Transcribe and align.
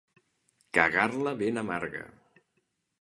Cagar-la 0.77 1.33
ben 1.43 1.63
amarga. 1.65 2.03